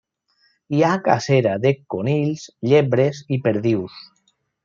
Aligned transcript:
Hi 0.75 0.79
ha 0.85 0.93
cacera, 1.07 1.51
de 1.65 1.73
conills, 1.95 2.47
llebres 2.71 3.23
i 3.37 3.41
perdius. 3.47 4.01